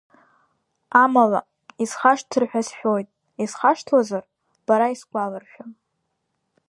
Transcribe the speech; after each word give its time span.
Амала, 1.03 1.41
исхашҭыр 1.83 2.43
ҳәа 2.49 2.61
сшәоит, 2.67 3.07
исхашҭуазар, 3.43 4.23
бара 4.65 4.87
исгәаларшәа. 4.93 5.65